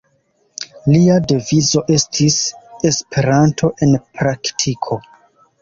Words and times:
Lia 0.93 1.17
devizo 1.31 1.83
estis: 1.97 2.37
«Esperanto 2.93 3.73
en 3.89 3.95
praktiko». 4.21 5.03